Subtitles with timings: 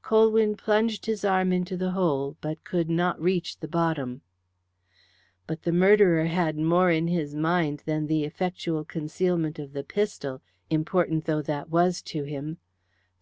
[0.00, 4.22] Colwyn plunged his arm into the hole, but could not reach the bottom.
[5.46, 10.40] But the murderer had more in his mind than the effectual concealment of the pistol,
[10.70, 12.56] important though that was to him.